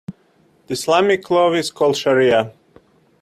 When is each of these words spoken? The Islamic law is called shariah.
The 0.65 0.73
Islamic 0.73 1.29
law 1.29 1.53
is 1.53 1.69
called 1.69 1.93
shariah. 1.93 2.53